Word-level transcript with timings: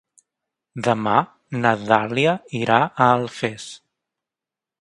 Demà 0.87 1.13
na 1.65 1.75
Dàlia 1.91 2.35
irà 2.63 2.81
a 2.85 3.11
Alfés. 3.21 3.71